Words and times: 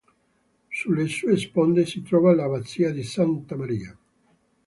Sulle 0.71 1.07
sue 1.07 1.37
sponde 1.37 1.85
si 1.85 2.01
trova 2.01 2.33
l'abbazia 2.33 2.89
di 2.89 3.03
Santa 3.03 3.55
Maria. 3.55 3.95